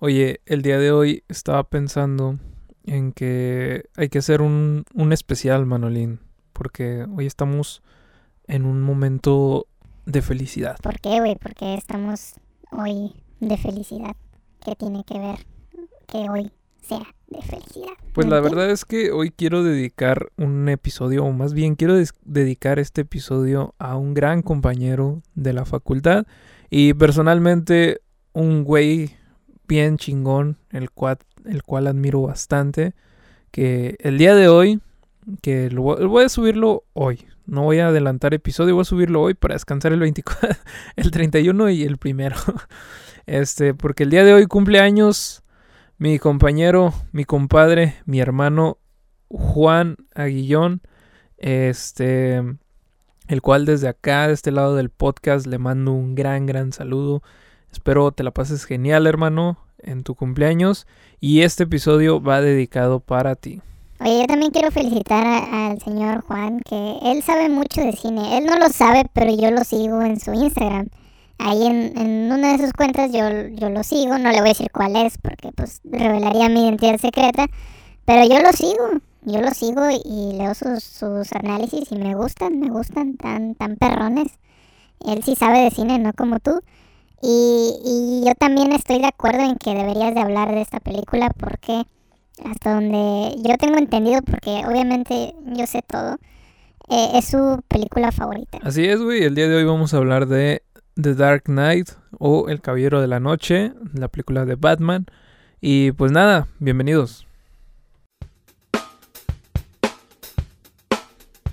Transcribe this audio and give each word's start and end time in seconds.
Oye, 0.00 0.40
el 0.46 0.62
día 0.62 0.78
de 0.78 0.90
hoy 0.90 1.22
estaba 1.28 1.62
pensando 1.64 2.38
en 2.84 3.12
que 3.12 3.84
hay 3.96 4.08
que 4.08 4.18
hacer 4.18 4.42
un, 4.42 4.84
un 4.92 5.12
especial, 5.12 5.66
Manolín, 5.66 6.20
porque 6.52 7.06
hoy 7.16 7.26
estamos 7.26 7.82
en 8.46 8.64
un 8.64 8.82
momento 8.82 9.66
de 10.04 10.20
felicidad. 10.20 10.76
¿Por 10.82 11.00
qué, 11.00 11.20
güey? 11.20 11.36
¿Por 11.36 11.54
qué 11.54 11.74
estamos 11.74 12.34
hoy 12.72 13.12
de 13.40 13.56
felicidad? 13.56 14.16
¿Qué 14.64 14.74
tiene 14.74 15.04
que 15.04 15.18
ver 15.18 15.46
que 16.06 16.28
hoy 16.28 16.50
sea 16.82 17.06
de 17.28 17.40
felicidad? 17.42 17.94
Pues 18.12 18.26
¿No 18.26 18.34
la 18.34 18.40
verdad 18.40 18.70
es 18.70 18.84
que 18.84 19.12
hoy 19.12 19.30
quiero 19.30 19.62
dedicar 19.62 20.30
un 20.36 20.68
episodio, 20.68 21.24
o 21.24 21.32
más 21.32 21.54
bien 21.54 21.76
quiero 21.76 21.94
dedicar 22.24 22.80
este 22.80 23.02
episodio 23.02 23.74
a 23.78 23.96
un 23.96 24.12
gran 24.12 24.42
compañero 24.42 25.22
de 25.34 25.52
la 25.52 25.64
facultad 25.64 26.26
y 26.68 26.94
personalmente 26.94 28.00
un 28.32 28.64
güey 28.64 29.12
bien 29.66 29.98
chingón, 29.98 30.58
el 30.70 30.90
cual, 30.90 31.18
el 31.44 31.62
cual 31.62 31.86
admiro 31.86 32.22
bastante, 32.22 32.94
que 33.50 33.96
el 34.00 34.18
día 34.18 34.34
de 34.34 34.48
hoy, 34.48 34.80
que 35.42 35.70
lo 35.70 35.82
voy, 35.82 36.24
a 36.24 36.28
subirlo 36.28 36.84
hoy, 36.92 37.26
no 37.46 37.62
voy 37.62 37.78
a 37.78 37.88
adelantar 37.88 38.34
episodio, 38.34 38.74
voy 38.74 38.82
a 38.82 38.86
subirlo 38.86 39.22
hoy 39.22 39.34
para 39.34 39.54
descansar 39.54 39.92
el 39.92 40.00
24, 40.00 40.48
el 40.96 41.10
31 41.10 41.70
y 41.70 41.82
el 41.84 41.98
primero. 41.98 42.36
Este, 43.26 43.72
porque 43.72 44.02
el 44.02 44.10
día 44.10 44.22
de 44.22 44.34
hoy 44.34 44.44
cumple 44.44 44.80
años 44.80 45.44
mi 45.96 46.18
compañero, 46.18 46.92
mi 47.10 47.24
compadre, 47.24 47.94
mi 48.04 48.20
hermano 48.20 48.76
Juan 49.28 49.96
Aguillón, 50.14 50.82
este, 51.38 52.42
el 53.28 53.42
cual 53.42 53.64
desde 53.64 53.88
acá, 53.88 54.26
de 54.26 54.34
este 54.34 54.50
lado 54.50 54.76
del 54.76 54.90
podcast, 54.90 55.46
le 55.46 55.58
mando 55.58 55.92
un 55.92 56.14
gran, 56.14 56.46
gran 56.46 56.72
saludo. 56.72 57.22
Espero 57.74 58.12
te 58.12 58.22
la 58.22 58.30
pases 58.30 58.66
genial, 58.66 59.04
hermano, 59.08 59.58
en 59.78 60.04
tu 60.04 60.14
cumpleaños. 60.14 60.86
Y 61.18 61.40
este 61.40 61.64
episodio 61.64 62.22
va 62.22 62.40
dedicado 62.40 63.00
para 63.00 63.34
ti. 63.34 63.62
Oye, 63.98 64.20
yo 64.20 64.26
también 64.28 64.52
quiero 64.52 64.70
felicitar 64.70 65.26
al 65.26 65.80
señor 65.80 66.22
Juan, 66.22 66.60
que 66.60 66.98
él 67.02 67.20
sabe 67.24 67.48
mucho 67.48 67.80
de 67.80 67.90
cine. 67.90 68.38
Él 68.38 68.44
no 68.46 68.56
lo 68.58 68.68
sabe, 68.68 69.06
pero 69.12 69.34
yo 69.34 69.50
lo 69.50 69.64
sigo 69.64 70.02
en 70.02 70.20
su 70.20 70.32
Instagram. 70.32 70.88
Ahí 71.38 71.66
en, 71.66 71.98
en 71.98 72.30
una 72.30 72.56
de 72.56 72.64
sus 72.64 72.72
cuentas 72.72 73.10
yo, 73.10 73.48
yo 73.48 73.68
lo 73.70 73.82
sigo, 73.82 74.18
no 74.18 74.30
le 74.30 74.38
voy 74.38 74.50
a 74.50 74.52
decir 74.52 74.70
cuál 74.72 74.94
es, 74.94 75.18
porque 75.18 75.50
pues 75.50 75.80
revelaría 75.82 76.48
mi 76.48 76.66
identidad 76.66 76.98
secreta. 76.98 77.48
Pero 78.04 78.24
yo 78.32 78.40
lo 78.40 78.52
sigo, 78.52 78.88
yo 79.22 79.40
lo 79.40 79.50
sigo 79.50 79.82
y 79.90 80.34
leo 80.34 80.54
sus, 80.54 80.84
sus 80.84 81.32
análisis 81.32 81.90
y 81.90 81.96
me 81.96 82.14
gustan, 82.14 82.60
me 82.60 82.70
gustan 82.70 83.16
tan, 83.16 83.56
tan 83.56 83.74
perrones. 83.74 84.28
Él 85.04 85.24
sí 85.24 85.34
sabe 85.34 85.58
de 85.58 85.72
cine, 85.72 85.98
no 85.98 86.12
como 86.12 86.38
tú. 86.38 86.60
Y, 87.22 88.22
yo 88.26 88.34
también 88.34 88.72
estoy 88.72 89.00
de 89.00 89.06
acuerdo 89.06 89.40
en 89.40 89.56
que 89.56 89.74
deberías 89.74 90.14
de 90.14 90.20
hablar 90.20 90.50
de 90.50 90.62
esta 90.62 90.80
película 90.80 91.30
porque 91.30 91.84
hasta 92.44 92.74
donde 92.74 93.36
yo 93.42 93.56
tengo 93.58 93.78
entendido, 93.78 94.20
porque 94.22 94.62
obviamente 94.66 95.34
yo 95.54 95.66
sé 95.66 95.82
todo, 95.82 96.18
eh, 96.88 97.10
es 97.14 97.26
su 97.26 97.62
película 97.68 98.12
favorita. 98.12 98.58
Así 98.62 98.84
es, 98.84 99.00
güey. 99.00 99.24
El 99.24 99.34
día 99.34 99.48
de 99.48 99.56
hoy 99.56 99.64
vamos 99.64 99.94
a 99.94 99.98
hablar 99.98 100.26
de 100.26 100.62
The 101.00 101.14
Dark 101.14 101.44
Knight 101.44 101.90
o 102.18 102.48
El 102.48 102.60
Caballero 102.60 103.00
de 103.00 103.08
la 103.08 103.20
Noche, 103.20 103.72
la 103.92 104.08
película 104.08 104.44
de 104.44 104.56
Batman. 104.56 105.06
Y 105.60 105.92
pues 105.92 106.12
nada, 106.12 106.46
bienvenidos. 106.58 107.26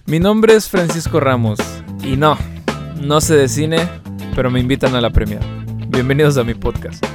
Mi 0.05 0.19
nombre 0.19 0.55
es 0.55 0.67
Francisco 0.67 1.21
Ramos 1.21 1.59
y 2.03 2.17
no, 2.17 2.37
no 3.01 3.21
sé 3.21 3.35
de 3.35 3.47
cine, 3.47 3.77
pero 4.35 4.51
me 4.51 4.59
invitan 4.59 4.95
a 4.95 5.01
la 5.01 5.09
premiere. 5.09 5.45
Bienvenidos 5.87 6.37
a 6.37 6.43
mi 6.43 6.53
podcast. 6.53 7.05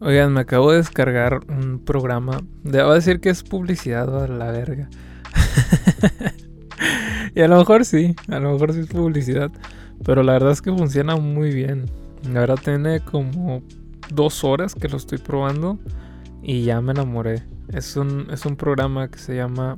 Oigan, 0.00 0.32
me 0.32 0.40
acabo 0.40 0.70
de 0.70 0.78
descargar 0.78 1.40
un 1.48 1.84
programa. 1.84 2.40
Debo 2.62 2.94
decir 2.94 3.20
que 3.20 3.28
es 3.28 3.42
publicidad 3.42 4.24
a 4.24 4.26
la 4.26 4.50
verga. 4.50 4.88
y 7.38 7.42
a 7.42 7.48
lo 7.48 7.56
mejor 7.58 7.84
sí, 7.84 8.14
a 8.28 8.38
lo 8.38 8.52
mejor 8.52 8.72
sí 8.72 8.80
es 8.80 8.86
publicidad. 8.88 9.50
Pero 10.04 10.22
la 10.22 10.32
verdad 10.34 10.52
es 10.52 10.60
que 10.62 10.70
funciona 10.72 11.16
muy 11.16 11.52
bien. 11.52 11.86
Verdad 12.30 12.58
tiene 12.62 13.00
como 13.00 13.62
dos 14.10 14.44
horas 14.44 14.74
que 14.74 14.88
lo 14.88 14.96
estoy 14.96 15.18
probando 15.18 15.78
y 16.42 16.62
ya 16.64 16.80
me 16.80 16.92
enamoré. 16.92 17.44
Es 17.72 17.96
un, 17.96 18.26
es 18.30 18.44
un 18.46 18.56
programa 18.56 19.08
que 19.08 19.18
se 19.18 19.36
llama... 19.36 19.76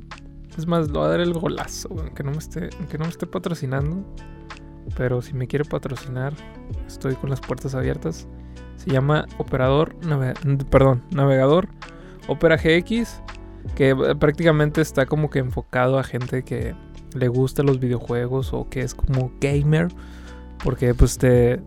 Es 0.57 0.67
más, 0.67 0.89
lo 0.89 0.99
voy 0.99 1.07
a 1.07 1.11
dar 1.11 1.19
el 1.21 1.33
golazo, 1.33 1.89
aunque 1.97 2.23
no 2.23 2.31
me 2.31 2.37
esté, 2.37 2.69
aunque 2.79 2.97
no 2.97 3.05
me 3.05 3.09
esté 3.11 3.25
patrocinando. 3.25 4.03
Pero 4.97 5.21
si 5.21 5.33
me 5.33 5.47
quiere 5.47 5.63
patrocinar, 5.65 6.33
estoy 6.87 7.15
con 7.15 7.29
las 7.29 7.39
puertas 7.39 7.73
abiertas. 7.75 8.27
Se 8.75 8.89
llama 8.91 9.27
Operador, 9.37 9.95
nave- 10.05 10.33
perdón, 10.69 11.03
Navegador 11.11 11.67
Opera 12.27 12.57
GX, 12.57 13.21
que 13.75 13.95
prácticamente 14.19 14.81
está 14.81 15.05
como 15.05 15.29
que 15.29 15.39
enfocado 15.39 15.99
a 15.99 16.03
gente 16.03 16.43
que 16.43 16.75
le 17.13 17.27
gusta 17.27 17.63
los 17.63 17.79
videojuegos 17.79 18.53
o 18.53 18.69
que 18.69 18.81
es 18.81 18.93
como 18.93 19.31
gamer, 19.39 19.89
porque 20.63 20.93
pues 20.93 21.17
te, 21.17 21.61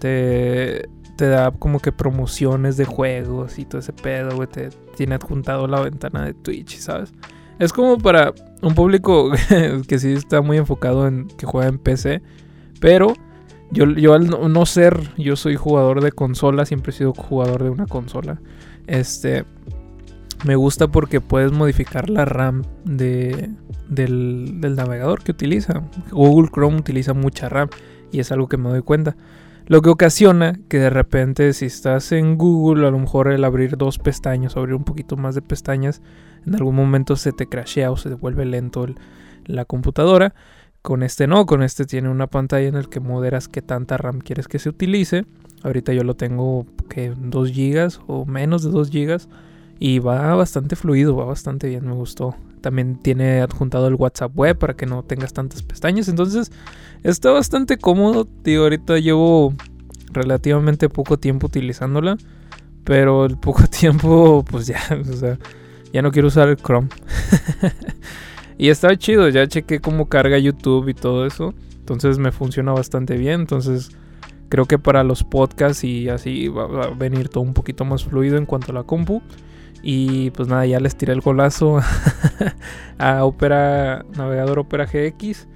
te, 0.00 0.88
te 1.16 1.28
da 1.28 1.50
como 1.50 1.80
que 1.80 1.92
promociones 1.92 2.76
de 2.76 2.84
juegos 2.84 3.58
y 3.58 3.64
todo 3.64 3.80
ese 3.80 3.92
pedo, 3.92 4.36
güey, 4.36 4.48
te 4.48 4.70
tiene 4.96 5.16
adjuntado 5.16 5.66
la 5.66 5.80
ventana 5.80 6.24
de 6.24 6.34
Twitch, 6.34 6.78
¿sabes? 6.78 7.12
Es 7.58 7.72
como 7.72 7.98
para 7.98 8.34
un 8.62 8.74
público 8.74 9.30
que 9.88 9.98
sí 9.98 10.12
está 10.12 10.42
muy 10.42 10.58
enfocado 10.58 11.06
en 11.06 11.28
que 11.28 11.46
juega 11.46 11.68
en 11.68 11.78
PC, 11.78 12.22
pero 12.80 13.14
yo, 13.70 13.86
yo 13.86 14.14
al 14.14 14.28
no 14.52 14.66
ser, 14.66 15.10
yo 15.16 15.36
soy 15.36 15.56
jugador 15.56 16.02
de 16.02 16.12
consola, 16.12 16.66
siempre 16.66 16.90
he 16.90 16.94
sido 16.94 17.12
jugador 17.12 17.64
de 17.64 17.70
una 17.70 17.86
consola. 17.86 18.40
Este, 18.86 19.44
me 20.44 20.56
gusta 20.56 20.88
porque 20.88 21.20
puedes 21.20 21.52
modificar 21.52 22.10
la 22.10 22.24
RAM 22.24 22.62
de, 22.84 23.50
del, 23.88 24.60
del 24.60 24.76
navegador 24.76 25.22
que 25.22 25.32
utiliza. 25.32 25.82
Google 26.10 26.50
Chrome 26.52 26.76
utiliza 26.76 27.14
mucha 27.14 27.48
RAM 27.48 27.68
y 28.12 28.20
es 28.20 28.32
algo 28.32 28.48
que 28.48 28.56
me 28.56 28.68
doy 28.68 28.82
cuenta. 28.82 29.16
Lo 29.66 29.82
que 29.82 29.88
ocasiona 29.88 30.60
que 30.68 30.78
de 30.78 30.90
repente 30.90 31.52
si 31.52 31.66
estás 31.66 32.12
en 32.12 32.38
Google, 32.38 32.86
a 32.86 32.90
lo 32.90 32.98
mejor 33.00 33.32
el 33.32 33.44
abrir 33.44 33.76
dos 33.76 33.98
pestañas, 33.98 34.56
abrir 34.56 34.76
un 34.76 34.84
poquito 34.84 35.16
más 35.16 35.34
de 35.34 35.42
pestañas, 35.42 36.02
en 36.46 36.54
algún 36.54 36.76
momento 36.76 37.16
se 37.16 37.32
te 37.32 37.48
crashea 37.48 37.90
o 37.90 37.96
se 37.96 38.08
te 38.08 38.14
vuelve 38.14 38.44
lento 38.44 38.86
la 39.44 39.64
computadora. 39.64 40.34
Con 40.82 41.02
este 41.02 41.26
no, 41.26 41.46
con 41.46 41.64
este 41.64 41.84
tiene 41.84 42.08
una 42.08 42.28
pantalla 42.28 42.68
en 42.68 42.76
el 42.76 42.88
que 42.88 43.00
moderas 43.00 43.48
qué 43.48 43.60
tanta 43.60 43.96
RAM 43.96 44.20
quieres 44.20 44.46
que 44.46 44.60
se 44.60 44.68
utilice. 44.68 45.24
Ahorita 45.64 45.92
yo 45.92 46.04
lo 46.04 46.14
tengo 46.14 46.64
que 46.88 47.12
2 47.16 47.50
GB 47.50 48.04
o 48.06 48.24
menos 48.24 48.62
de 48.62 48.70
2 48.70 48.90
GB 48.90 49.20
y 49.78 49.98
va 49.98 50.34
bastante 50.34 50.76
fluido, 50.76 51.16
va 51.16 51.24
bastante 51.24 51.68
bien, 51.68 51.86
me 51.86 51.94
gustó. 51.94 52.34
También 52.60 52.96
tiene 52.96 53.40
adjuntado 53.40 53.88
el 53.88 53.94
WhatsApp 53.94 54.36
web 54.36 54.58
para 54.58 54.74
que 54.74 54.86
no 54.86 55.02
tengas 55.02 55.32
tantas 55.32 55.62
pestañas, 55.62 56.08
entonces 56.08 56.50
está 57.02 57.30
bastante 57.30 57.78
cómodo. 57.78 58.28
Digo, 58.42 58.64
ahorita 58.64 58.98
llevo 58.98 59.54
relativamente 60.12 60.88
poco 60.88 61.18
tiempo 61.18 61.46
utilizándola, 61.46 62.16
pero 62.84 63.26
el 63.26 63.36
poco 63.38 63.66
tiempo 63.66 64.44
pues 64.50 64.66
ya, 64.66 64.80
o 65.00 65.12
sea, 65.12 65.38
ya 65.92 66.02
no 66.02 66.10
quiero 66.10 66.28
usar 66.28 66.48
el 66.48 66.56
Chrome. 66.56 66.88
Y 68.58 68.70
está 68.70 68.96
chido, 68.96 69.28
ya 69.28 69.46
chequé 69.46 69.80
cómo 69.80 70.08
carga 70.08 70.38
YouTube 70.38 70.88
y 70.88 70.94
todo 70.94 71.26
eso. 71.26 71.54
Entonces 71.78 72.18
me 72.18 72.32
funciona 72.32 72.72
bastante 72.72 73.16
bien. 73.16 73.40
Entonces 73.42 73.90
creo 74.48 74.64
que 74.64 74.78
para 74.78 75.04
los 75.04 75.24
podcasts 75.24 75.84
y 75.84 76.08
así 76.08 76.48
va, 76.48 76.66
va 76.66 76.84
a 76.84 76.90
venir 76.90 77.28
todo 77.28 77.44
un 77.44 77.54
poquito 77.54 77.84
más 77.84 78.04
fluido 78.04 78.38
en 78.38 78.46
cuanto 78.46 78.72
a 78.72 78.74
la 78.74 78.82
compu. 78.84 79.22
Y 79.82 80.30
pues 80.30 80.48
nada, 80.48 80.66
ya 80.66 80.80
les 80.80 80.96
tiré 80.96 81.12
el 81.12 81.20
golazo 81.20 81.80
a 82.98 83.24
Opera, 83.24 84.04
navegador 84.16 84.58
Opera 84.58 84.86
GX. 84.86 85.48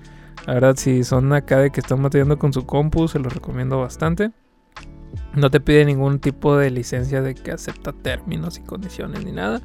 La 0.47 0.55
verdad, 0.55 0.77
si 0.77 1.05
son 1.05 1.33
acá 1.33 1.59
de 1.59 1.71
que 1.71 1.81
están 1.81 2.03
batallando 2.03 2.39
con 2.39 2.53
su 2.53 2.65
compu, 2.65 3.09
se 3.09 3.19
los 3.19 3.33
recomiendo 3.33 3.81
bastante. 3.81 4.31
No 5.35 5.51
te 5.51 5.61
pide 5.61 5.85
ningún 5.85 6.21
tipo 6.21 6.57
de 6.57 6.71
licencia 6.71 7.23
de 7.23 7.35
que 7.35 7.53
acepta 7.53 7.93
términos 7.93 8.59
y 8.59 8.63
condiciones 8.63 9.25
ni 9.25 9.33
nada. 9.33 9.61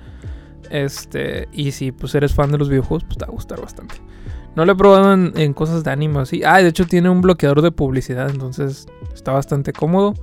Este, 0.69 1.47
y 1.51 1.71
si 1.71 1.91
pues 1.91 2.15
eres 2.15 2.33
fan 2.33 2.51
de 2.51 2.57
los 2.57 2.69
videojuegos, 2.69 3.03
pues 3.03 3.17
te 3.17 3.25
va 3.25 3.29
a 3.29 3.33
gustar 3.33 3.61
bastante. 3.61 3.95
No 4.55 4.65
lo 4.65 4.71
he 4.71 4.75
probado 4.75 5.13
en, 5.13 5.33
en 5.35 5.53
cosas 5.53 5.83
de 5.83 5.91
anime 5.91 6.19
así. 6.19 6.43
Ah, 6.43 6.61
de 6.61 6.69
hecho 6.69 6.85
tiene 6.85 7.09
un 7.09 7.21
bloqueador 7.21 7.61
de 7.61 7.71
publicidad, 7.71 8.29
entonces 8.29 8.87
está 9.13 9.31
bastante 9.31 9.73
cómodo. 9.73 10.13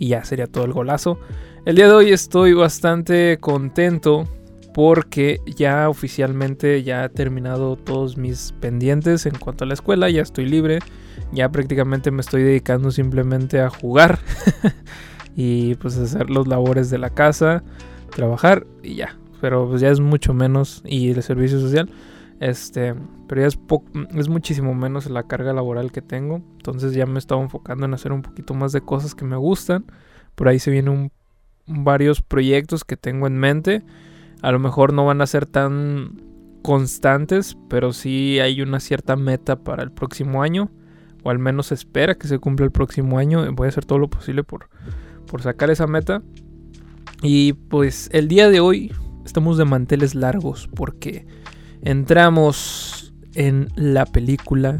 Y 0.00 0.08
ya 0.08 0.24
sería 0.24 0.48
todo 0.48 0.64
el 0.64 0.72
golazo. 0.72 1.20
El 1.66 1.76
día 1.76 1.86
de 1.86 1.92
hoy 1.92 2.10
estoy 2.10 2.54
bastante 2.54 3.38
contento 3.38 4.24
porque 4.72 5.40
ya 5.44 5.90
oficialmente 5.90 6.82
ya 6.82 7.04
he 7.04 7.08
terminado 7.10 7.76
todos 7.76 8.16
mis 8.16 8.54
pendientes 8.60 9.26
en 9.26 9.34
cuanto 9.36 9.64
a 9.64 9.66
la 9.66 9.74
escuela, 9.74 10.08
ya 10.08 10.22
estoy 10.22 10.46
libre. 10.46 10.78
ya 11.32 11.50
prácticamente 11.50 12.10
me 12.10 12.22
estoy 12.22 12.42
dedicando 12.42 12.90
simplemente 12.90 13.60
a 13.60 13.68
jugar 13.68 14.18
y 15.36 15.74
pues 15.76 15.98
hacer 15.98 16.30
los 16.30 16.48
labores 16.48 16.88
de 16.88 16.96
la 16.96 17.10
casa, 17.10 17.62
trabajar 18.10 18.66
y 18.82 18.94
ya. 18.94 19.18
Pero 19.42 19.68
pues 19.68 19.82
ya 19.82 19.90
es 19.90 20.00
mucho 20.00 20.32
menos 20.32 20.82
y 20.86 21.10
el 21.10 21.22
servicio 21.22 21.60
social. 21.60 21.90
Este, 22.40 22.94
pero 23.28 23.42
ya 23.42 23.46
es, 23.46 23.58
es 24.16 24.28
muchísimo 24.30 24.74
menos 24.74 25.08
la 25.10 25.24
carga 25.24 25.52
laboral 25.52 25.92
que 25.92 26.00
tengo. 26.00 26.36
Entonces 26.56 26.94
ya 26.94 27.06
me 27.06 27.16
he 27.16 27.18
estado 27.18 27.42
enfocando 27.42 27.84
en 27.84 27.94
hacer 27.94 28.12
un 28.12 28.22
poquito 28.22 28.54
más 28.54 28.72
de 28.72 28.80
cosas 28.80 29.14
que 29.14 29.26
me 29.26 29.36
gustan. 29.36 29.84
Por 30.34 30.48
ahí 30.48 30.58
se 30.58 30.70
vienen 30.70 31.12
varios 31.66 32.22
proyectos 32.22 32.84
que 32.84 32.96
tengo 32.96 33.26
en 33.26 33.38
mente. 33.38 33.82
A 34.40 34.52
lo 34.52 34.58
mejor 34.58 34.94
no 34.94 35.04
van 35.04 35.20
a 35.20 35.26
ser 35.26 35.44
tan 35.44 36.22
constantes, 36.62 37.58
pero 37.68 37.92
sí 37.92 38.40
hay 38.40 38.62
una 38.62 38.80
cierta 38.80 39.16
meta 39.16 39.56
para 39.56 39.82
el 39.82 39.92
próximo 39.92 40.42
año. 40.42 40.70
O 41.22 41.28
al 41.28 41.38
menos 41.38 41.72
espera 41.72 42.14
que 42.14 42.26
se 42.26 42.38
cumpla 42.38 42.64
el 42.64 42.72
próximo 42.72 43.18
año. 43.18 43.44
Voy 43.52 43.66
a 43.66 43.68
hacer 43.68 43.84
todo 43.84 43.98
lo 43.98 44.08
posible 44.08 44.44
por, 44.44 44.70
por 45.26 45.42
sacar 45.42 45.68
esa 45.68 45.86
meta. 45.86 46.22
Y 47.22 47.52
pues 47.52 48.08
el 48.14 48.28
día 48.28 48.48
de 48.48 48.60
hoy 48.60 48.94
estamos 49.26 49.58
de 49.58 49.66
manteles 49.66 50.14
largos 50.14 50.70
porque 50.74 51.26
entramos 51.82 53.12
en 53.34 53.68
la 53.76 54.06
película 54.06 54.78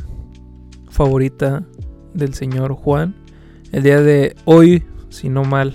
favorita 0.89 1.65
del 2.15 2.35
señor 2.35 2.75
Juan. 2.75 3.15
El 3.73 3.83
día 3.83 4.01
de 4.01 4.35
hoy, 4.45 4.85
si 5.09 5.29
no 5.29 5.45
mal 5.45 5.75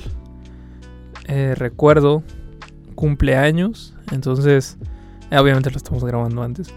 eh, 1.28 1.56
recuerdo, 1.56 2.24
cumpleaños. 2.96 3.96
Entonces, 4.12 4.78
eh, 5.32 5.38
obviamente 5.38 5.72
lo 5.72 5.78
estamos 5.78 6.04
grabando 6.04 6.44
antes. 6.44 6.68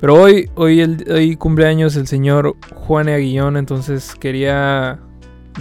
Pero 0.00 0.14
hoy, 0.20 0.50
hoy, 0.54 0.80
el, 0.80 1.06
hoy 1.10 1.36
cumpleaños 1.36 1.96
el 1.96 2.06
señor 2.06 2.56
Juan 2.74 3.08
Aguillón. 3.08 3.56
Entonces 3.56 4.14
quería 4.14 5.00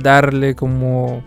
darle 0.01 0.55
como 0.55 1.23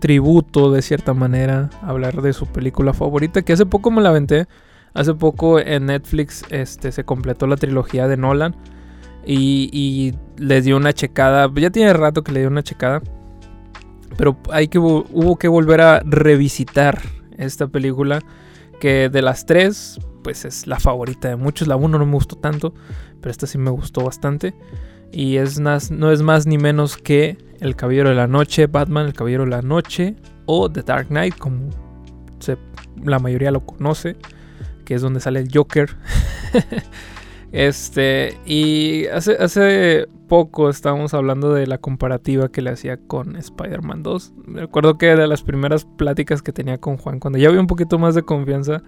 tributo 0.00 0.70
de 0.70 0.82
cierta 0.82 1.14
manera. 1.14 1.70
Hablar 1.82 2.20
de 2.20 2.32
su 2.32 2.46
película 2.46 2.92
favorita. 2.92 3.42
Que 3.42 3.54
hace 3.54 3.66
poco 3.66 3.90
me 3.90 4.02
la 4.02 4.10
aventé. 4.10 4.46
Hace 4.94 5.12
poco 5.14 5.58
en 5.58 5.86
Netflix 5.86 6.44
este, 6.50 6.92
se 6.92 7.04
completó 7.04 7.48
la 7.48 7.56
trilogía 7.56 8.06
de 8.06 8.16
Nolan. 8.16 8.54
Y, 9.26 9.68
y 9.72 10.14
les 10.40 10.64
dio 10.64 10.76
una 10.76 10.92
checada. 10.92 11.50
Ya 11.56 11.70
tiene 11.70 11.92
rato 11.92 12.22
que 12.22 12.30
le 12.30 12.40
dio 12.40 12.48
una 12.48 12.62
checada. 12.62 13.02
Pero 14.16 14.38
hay 14.52 14.68
que, 14.68 14.78
hubo 14.78 15.36
que 15.36 15.48
volver 15.48 15.80
a 15.80 16.00
revisitar 16.04 17.00
esta 17.36 17.66
película. 17.66 18.20
Que 18.78 19.08
de 19.08 19.20
las 19.20 19.46
tres, 19.46 19.98
pues 20.22 20.44
es 20.44 20.68
la 20.68 20.78
favorita 20.78 21.28
de 21.28 21.36
muchos. 21.36 21.66
La 21.66 21.74
uno 21.74 21.98
no 21.98 22.06
me 22.06 22.12
gustó 22.12 22.36
tanto. 22.36 22.72
Pero 23.20 23.32
esta 23.32 23.48
sí 23.48 23.58
me 23.58 23.70
gustó 23.70 24.04
bastante. 24.04 24.54
Y 25.10 25.38
es 25.38 25.58
más, 25.58 25.90
no 25.90 26.12
es 26.12 26.22
más 26.22 26.46
ni 26.46 26.56
menos 26.56 26.98
que 26.98 27.36
El 27.60 27.74
Caballero 27.74 28.10
de 28.10 28.14
la 28.14 28.28
Noche, 28.28 28.68
Batman, 28.68 29.06
El 29.06 29.14
Caballero 29.14 29.44
de 29.44 29.50
la 29.50 29.62
Noche. 29.62 30.14
O 30.46 30.70
The 30.70 30.82
Dark 30.82 31.08
Knight, 31.08 31.36
como 31.36 31.70
la 33.02 33.18
mayoría 33.18 33.50
lo 33.50 33.60
conoce 33.60 34.16
que 34.84 34.94
es 34.94 35.02
donde 35.02 35.20
sale 35.20 35.40
el 35.40 35.48
Joker. 35.52 35.96
este, 37.52 38.38
y 38.46 39.06
hace, 39.06 39.32
hace 39.32 40.06
poco 40.28 40.68
estábamos 40.70 41.14
hablando 41.14 41.52
de 41.52 41.66
la 41.66 41.78
comparativa 41.78 42.50
que 42.50 42.62
le 42.62 42.70
hacía 42.70 42.96
con 42.96 43.36
Spider-Man 43.36 44.02
2. 44.02 44.32
Recuerdo 44.46 44.98
que 44.98 45.14
de 45.14 45.26
las 45.26 45.42
primeras 45.42 45.84
pláticas 45.84 46.42
que 46.42 46.52
tenía 46.52 46.78
con 46.78 46.96
Juan, 46.96 47.20
cuando 47.20 47.38
ya 47.38 47.48
había 47.48 47.60
un 47.60 47.66
poquito 47.66 47.98
más 47.98 48.14
de 48.14 48.22
confianza, 48.22 48.82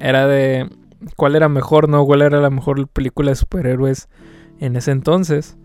era 0.00 0.26
de 0.26 0.68
cuál 1.16 1.36
era 1.36 1.48
mejor, 1.48 1.88
¿no? 1.88 2.04
¿Cuál 2.04 2.22
era 2.22 2.40
la 2.40 2.50
mejor 2.50 2.88
película 2.88 3.30
de 3.30 3.36
superhéroes 3.36 4.08
en 4.58 4.76
ese 4.76 4.90
entonces? 4.90 5.56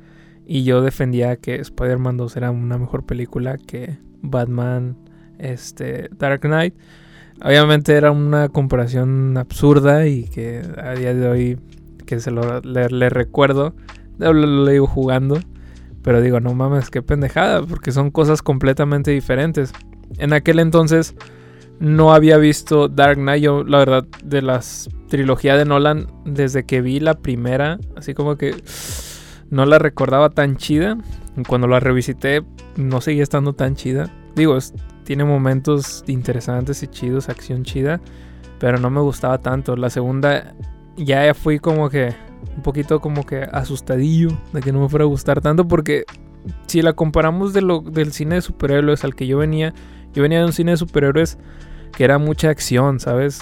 Y 0.46 0.64
yo 0.64 0.82
defendía 0.82 1.36
que 1.36 1.56
Spider-Man 1.56 2.18
2 2.18 2.38
era 2.38 2.52
una 2.52 2.78
mejor 2.78 3.06
película 3.06 3.58
que 3.58 3.98
Batman 4.22 4.98
este, 5.38 6.10
Dark 6.18 6.42
Knight. 6.42 6.76
Obviamente 7.44 7.94
era 7.94 8.12
una 8.12 8.50
comparación 8.50 9.38
absurda 9.38 10.08
y 10.08 10.24
que 10.24 10.62
a 10.78 10.92
día 10.94 11.14
de 11.14 11.28
hoy 11.28 11.60
que 12.06 12.20
se 12.20 12.32
lo 12.32 12.60
le, 12.62 13.10
recuerdo, 13.10 13.76
lo, 14.18 14.34
lo, 14.34 14.66
digo 14.66 14.88
jugando, 14.88 15.40
pero 16.02 16.22
digo, 16.22 16.40
no 16.40 16.54
mames, 16.54 16.90
qué 16.90 17.02
pendejada, 17.02 17.62
porque 17.62 17.92
son 17.92 18.10
cosas 18.12 18.42
completamente 18.42 19.12
diferentes. 19.12 19.72
En 20.18 20.34
aquel 20.34 20.60
entonces 20.60 21.16
no 21.80 22.14
había 22.14 22.38
visto 22.38 22.88
Dark 22.88 23.18
Knight, 23.18 23.44
yo 23.44 23.64
la 23.64 23.78
verdad 23.78 24.06
de 24.24 24.42
las 24.42 24.90
trilogía 25.08 25.56
de 25.56 25.66
Nolan 25.66 26.08
desde 26.26 26.66
que 26.66 26.82
vi 26.82 27.00
la 27.00 27.16
primera, 27.16 27.80
así 27.96 28.14
como 28.14 28.38
que 28.38 28.56
no 29.50 29.66
la 29.66 29.80
recordaba 29.80 30.30
tan 30.30 30.58
chida. 30.58 30.98
Cuando 31.48 31.68
la 31.68 31.80
revisité 31.80 32.44
no 32.76 33.02
seguía 33.02 33.24
estando 33.24 33.54
tan 33.54 33.76
chida. 33.76 34.12
Digo, 34.36 34.58
tiene 35.04 35.24
momentos 35.24 36.04
interesantes 36.08 36.84
y 36.84 36.88
chidos, 36.88 37.30
acción 37.30 37.64
chida, 37.64 38.00
pero 38.60 38.78
no 38.78 38.90
me 38.90 39.02
gustaba 39.02 39.40
tanto. 39.40 39.76
La 39.76 39.90
segunda 39.90 40.54
ya 40.98 41.34
fui 41.34 41.60
como 41.60 41.90
que 41.90 42.14
un 42.56 42.64
poquito 42.64 43.00
como 43.00 43.26
que 43.26 43.44
asustadillo 43.52 44.30
de 44.54 44.62
que 44.62 44.72
no 44.72 44.82
me 44.82 44.90
fuera 44.90 45.06
a 45.06 45.08
gustar 45.08 45.42
tanto 45.42 45.68
porque 45.68 46.06
si 46.68 46.82
la 46.82 46.94
comparamos 46.94 47.54
de 47.54 47.62
lo, 47.62 47.82
del 47.82 48.12
cine 48.12 48.36
de 48.36 48.42
superhéroes 48.42 49.04
al 49.04 49.16
que 49.16 49.28
yo 49.28 49.38
venía, 49.38 49.74
yo 50.14 50.24
venía 50.24 50.40
de 50.40 50.46
un 50.46 50.54
cine 50.54 50.72
de 50.72 50.78
superhéroes 50.78 51.38
que 51.96 52.04
era 52.04 52.18
mucha 52.18 52.50
acción, 52.50 53.00
¿sabes? 53.00 53.42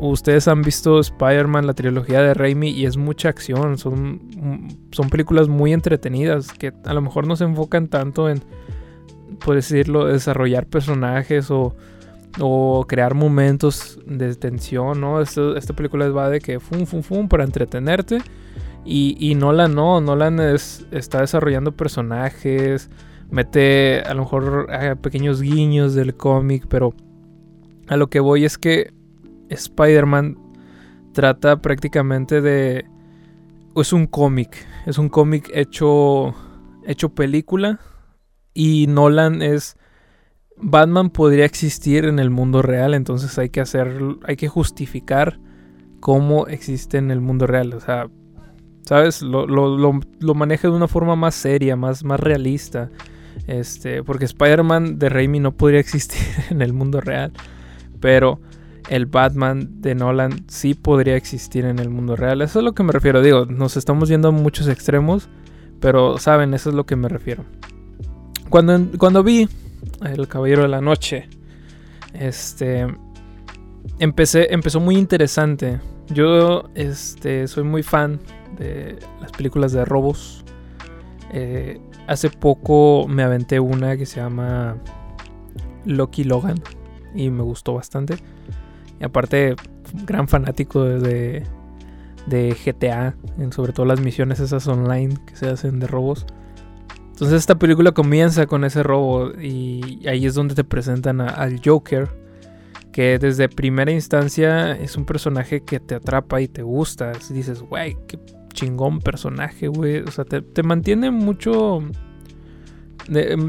Ustedes 0.00 0.48
han 0.48 0.62
visto 0.62 1.00
Spider-Man, 1.00 1.66
la 1.66 1.74
trilogía 1.74 2.20
de 2.20 2.34
Raimi, 2.34 2.70
y 2.70 2.84
es 2.84 2.96
mucha 2.98 3.30
acción. 3.30 3.78
Son, 3.78 4.20
son 4.92 5.08
películas 5.08 5.48
muy 5.48 5.72
entretenidas 5.72 6.52
que 6.52 6.72
a 6.84 6.92
lo 6.92 7.00
mejor 7.00 7.26
no 7.26 7.36
se 7.36 7.44
enfocan 7.44 7.88
tanto 7.88 8.28
en 8.28 8.42
por 9.40 9.54
decirlo, 9.54 10.06
desarrollar 10.06 10.66
personajes 10.66 11.50
o, 11.50 11.74
crear 12.86 13.14
momentos 13.14 13.98
de 14.06 14.34
tensión, 14.34 15.00
¿no? 15.00 15.22
esta 15.22 15.72
película 15.74 16.06
va 16.10 16.28
de 16.28 16.40
que 16.40 16.60
fum, 16.60 16.84
fum, 16.84 17.02
fum, 17.02 17.28
para 17.28 17.44
entretenerte. 17.44 18.18
Y, 18.84 19.16
y 19.18 19.34
Nolan 19.34 19.74
no, 19.74 20.00
Nolan 20.00 20.38
es, 20.40 20.86
está 20.90 21.22
desarrollando 21.22 21.72
personajes, 21.72 22.90
mete 23.30 24.00
a 24.02 24.14
lo 24.14 24.22
mejor 24.22 24.68
pequeños 25.00 25.40
guiños 25.40 25.94
del 25.94 26.14
cómic, 26.14 26.66
pero 26.68 26.94
a 27.88 27.96
lo 27.96 28.08
que 28.08 28.20
voy 28.20 28.44
es 28.44 28.58
que 28.58 28.92
Spider-Man 29.48 30.38
trata 31.12 31.60
prácticamente 31.62 32.40
de... 32.40 32.84
Es 33.74 33.92
un 33.92 34.06
cómic, 34.06 34.66
es 34.86 34.98
un 34.98 35.08
cómic 35.08 35.50
hecho, 35.52 36.34
hecho 36.86 37.10
película, 37.10 37.78
y 38.56 38.86
Nolan 38.86 39.42
es... 39.42 39.76
Batman 40.58 41.10
podría 41.10 41.44
existir 41.44 42.06
en 42.06 42.18
el 42.18 42.30
mundo 42.30 42.62
real, 42.62 42.94
entonces 42.94 43.38
hay 43.38 43.50
que 43.50 43.60
hacer, 43.60 44.00
hay 44.24 44.36
que 44.36 44.48
justificar 44.48 45.38
cómo 46.00 46.46
existe 46.46 46.96
en 46.96 47.10
el 47.10 47.20
mundo 47.20 47.46
real. 47.46 47.74
O 47.74 47.80
sea, 47.80 48.08
¿sabes? 48.86 49.20
Lo, 49.20 49.46
lo, 49.46 50.34
maneja 50.34 50.68
de 50.68 50.74
una 50.74 50.88
forma 50.88 51.14
más 51.14 51.34
seria, 51.34 51.76
más, 51.76 52.04
más 52.04 52.18
realista. 52.18 52.90
Este, 53.46 54.02
porque 54.02 54.24
Spider-Man 54.24 54.98
de 54.98 55.10
Raimi 55.10 55.40
no 55.40 55.52
podría 55.52 55.80
existir 55.80 56.26
en 56.50 56.62
el 56.62 56.72
mundo 56.72 57.02
real. 57.02 57.32
Pero 58.00 58.40
el 58.88 59.04
Batman 59.04 59.82
de 59.82 59.94
Nolan 59.94 60.46
sí 60.48 60.72
podría 60.72 61.16
existir 61.16 61.66
en 61.66 61.78
el 61.78 61.90
mundo 61.90 62.16
real. 62.16 62.40
Eso 62.40 62.60
es 62.60 62.62
a 62.62 62.64
lo 62.64 62.74
que 62.74 62.82
me 62.82 62.92
refiero. 62.92 63.20
Digo, 63.20 63.44
nos 63.44 63.76
estamos 63.76 64.08
yendo 64.08 64.28
a 64.28 64.32
muchos 64.32 64.68
extremos. 64.68 65.28
Pero 65.80 66.16
saben, 66.16 66.54
eso 66.54 66.70
es 66.70 66.76
lo 66.76 66.86
que 66.86 66.96
me 66.96 67.10
refiero. 67.10 67.44
Cuando, 68.48 68.98
cuando 68.98 69.22
vi 69.22 69.48
El 70.02 70.28
Caballero 70.28 70.62
de 70.62 70.68
la 70.68 70.80
Noche, 70.80 71.28
este, 72.14 72.86
empecé, 73.98 74.52
empezó 74.52 74.80
muy 74.80 74.96
interesante. 74.96 75.80
Yo 76.08 76.68
este, 76.74 77.48
soy 77.48 77.64
muy 77.64 77.82
fan 77.82 78.20
de 78.56 78.98
las 79.20 79.32
películas 79.32 79.72
de 79.72 79.84
robos. 79.84 80.44
Eh, 81.32 81.80
hace 82.06 82.30
poco 82.30 83.06
me 83.08 83.22
aventé 83.22 83.58
una 83.58 83.96
que 83.96 84.06
se 84.06 84.20
llama 84.20 84.76
Loki 85.84 86.24
Logan 86.24 86.62
y 87.14 87.30
me 87.30 87.42
gustó 87.42 87.74
bastante. 87.74 88.16
Y 89.00 89.04
aparte, 89.04 89.56
gran 90.04 90.28
fanático 90.28 90.84
de, 90.84 91.42
de 92.26 92.56
GTA, 92.64 93.14
sobre 93.50 93.72
todo 93.72 93.86
las 93.86 94.00
misiones 94.00 94.40
esas 94.40 94.66
online 94.68 95.16
que 95.26 95.36
se 95.36 95.48
hacen 95.48 95.80
de 95.80 95.86
robos. 95.86 96.26
Entonces 97.16 97.38
esta 97.38 97.58
película 97.58 97.92
comienza 97.92 98.44
con 98.44 98.62
ese 98.64 98.82
robo 98.82 99.32
y 99.40 100.06
ahí 100.06 100.26
es 100.26 100.34
donde 100.34 100.54
te 100.54 100.64
presentan 100.64 101.22
al 101.22 101.62
Joker, 101.64 102.10
que 102.92 103.18
desde 103.18 103.48
primera 103.48 103.90
instancia 103.90 104.72
es 104.72 104.98
un 104.98 105.06
personaje 105.06 105.62
que 105.62 105.80
te 105.80 105.94
atrapa 105.94 106.42
y 106.42 106.48
te 106.48 106.60
gusta. 106.60 107.12
Dices, 107.30 107.62
güey, 107.62 107.96
qué 108.06 108.18
chingón 108.52 109.00
personaje, 109.00 109.68
güey. 109.68 110.00
O 110.00 110.10
sea, 110.10 110.26
te, 110.26 110.62
mantiene 110.62 111.10
mucho... 111.10 111.82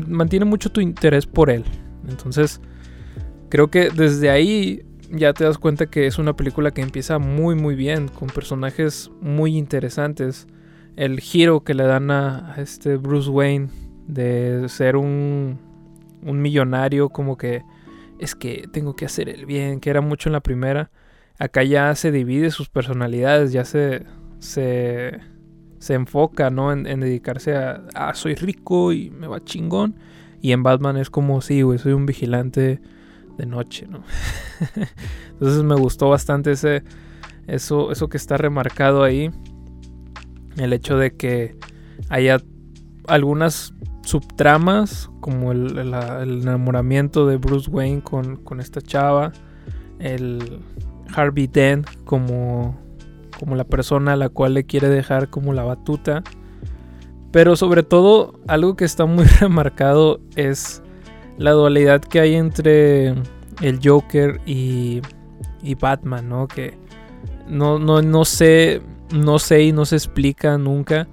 mantiene 0.07 0.45
mucho 0.45 0.69
tu 0.69 0.79
interés 0.79 1.25
por 1.25 1.49
él. 1.49 1.65
Entonces, 2.07 2.61
creo 3.49 3.69
que 3.69 3.89
desde 3.89 4.29
ahí 4.29 4.85
ya 5.11 5.33
te 5.33 5.43
das 5.43 5.57
cuenta 5.57 5.87
que 5.87 6.07
es 6.07 6.19
una 6.19 6.37
película 6.37 6.71
que 6.71 6.81
empieza 6.81 7.19
muy 7.19 7.55
muy 7.55 7.75
bien, 7.75 8.07
con 8.07 8.29
personajes 8.29 9.11
muy 9.19 9.57
interesantes. 9.57 10.47
El 10.97 11.19
giro 11.19 11.63
que 11.63 11.75
le 11.75 11.83
dan 11.83 12.11
a, 12.11 12.55
este 12.57 12.97
Bruce 12.97 13.29
Wayne 13.29 13.69
de 14.07 14.67
ser 14.67 14.97
un, 14.97 15.59
un 16.23 16.41
millonario 16.41 17.09
como 17.09 17.37
que 17.37 17.63
es 18.19 18.35
que 18.35 18.67
tengo 18.71 18.95
que 18.95 19.05
hacer 19.05 19.29
el 19.29 19.45
bien, 19.45 19.79
que 19.79 19.91
era 19.91 20.01
mucho 20.01 20.27
en 20.27 20.33
la 20.33 20.41
primera. 20.41 20.89
Acá 21.37 21.63
ya 21.63 21.93
se 21.93 22.11
divide 22.11 22.49
sus 22.49 22.67
personalidades, 22.67 23.51
ya 23.51 23.63
se, 23.63 24.05
se, 24.39 25.19
se 25.77 25.93
enfoca, 25.93 26.49
¿no? 26.49 26.71
En, 26.71 26.83
dedicarse 26.83 27.55
a, 27.55 27.83
ah, 27.93 28.15
soy 28.15 28.33
rico 28.33 28.91
y 28.91 29.11
me 29.11 29.27
va 29.27 29.43
chingón. 29.43 29.95
Y 30.41 30.51
en 30.51 30.63
Batman 30.63 30.97
es 30.97 31.11
como, 31.11 31.41
sí, 31.41 31.61
güey, 31.61 31.77
soy 31.77 31.93
un 31.93 32.07
vigilante 32.07 32.81
de 33.37 33.45
noche, 33.45 33.85
¿no? 33.87 34.03
Entonces 35.33 35.63
me 35.63 35.75
gustó 35.75 36.09
bastante 36.09 36.53
ese, 36.53 36.81
eso, 37.45 37.91
eso 37.91 38.09
que 38.09 38.17
está 38.17 38.37
remarcado 38.37 39.03
ahí. 39.03 39.29
El 40.57 40.73
hecho 40.73 40.97
de 40.97 41.15
que 41.15 41.55
haya 42.09 42.41
algunas 43.07 43.73
subtramas, 44.01 45.09
como 45.19 45.51
el, 45.51 45.77
enamoramiento 45.77 47.27
de 47.27 47.37
Bruce 47.37 47.69
Wayne 47.69 48.01
con, 48.01 48.37
con, 48.37 48.59
esta 48.59 48.81
chava, 48.81 49.31
el 49.99 50.61
Harvey 51.13 51.47
Dent 51.47 51.87
como, 52.05 52.79
como 53.39 53.55
la 53.55 53.65
persona 53.65 54.13
a 54.13 54.15
la 54.15 54.29
cual 54.29 54.53
le 54.53 54.65
quiere 54.65 54.89
dejar 54.89 55.29
como 55.29 55.53
la 55.53 55.63
batuta. 55.63 56.23
Pero 57.31 57.55
sobre 57.55 57.83
todo, 57.83 58.39
algo 58.47 58.75
que 58.75 58.85
está 58.85 59.05
muy 59.05 59.25
remarcado 59.39 60.21
es 60.35 60.81
la 61.37 61.51
dualidad 61.51 62.01
que 62.01 62.19
hay 62.19 62.35
entre 62.35 63.09
el 63.61 63.79
Joker 63.83 64.39
y, 64.45 65.01
y 65.61 65.75
Batman, 65.75 66.29
¿no? 66.29 66.47
Que 66.47 66.77
no, 67.47 67.79
no, 67.79 68.01
no 68.01 68.25
sé, 68.25 68.81
no 69.11 69.39
sé 69.39 69.63
y 69.63 69.71
no 69.71 69.85
se 69.85 69.95
explica 69.95 70.57
nunca 70.57 71.07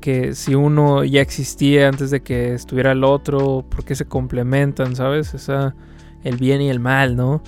que 0.00 0.34
si 0.34 0.54
uno 0.54 1.04
ya 1.04 1.20
existía 1.20 1.88
antes 1.88 2.10
de 2.10 2.22
que 2.22 2.54
estuviera 2.54 2.92
el 2.92 3.04
otro, 3.04 3.64
por 3.68 3.84
qué 3.84 3.94
se 3.94 4.06
complementan, 4.06 4.94
¿sabes? 4.94 5.34
Esa, 5.34 5.74
el 6.22 6.36
bien 6.36 6.62
y 6.62 6.70
el 6.70 6.80
mal, 6.80 7.16
¿no? 7.16 7.42